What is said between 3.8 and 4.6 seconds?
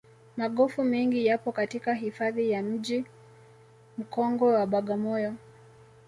mkongwe